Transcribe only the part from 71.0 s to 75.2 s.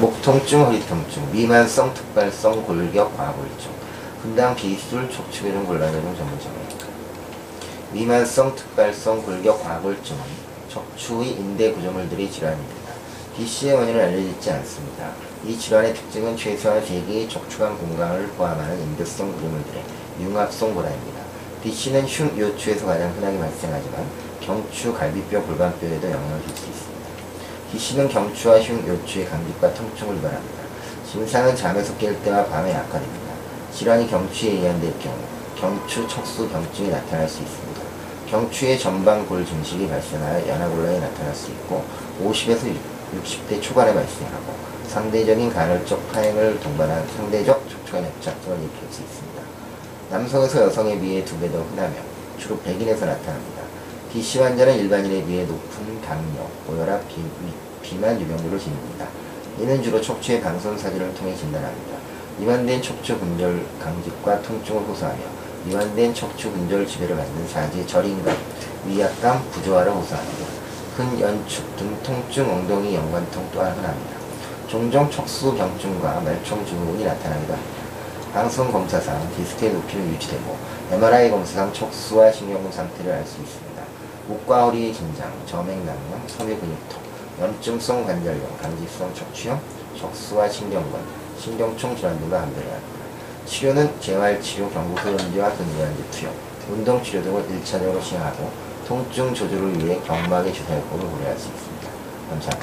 연축 등 통증, 엉덩이 연관통 또한 흔합니다. 종종